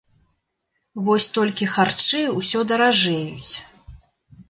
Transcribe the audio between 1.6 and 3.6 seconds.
харчы ўсё даражэюць.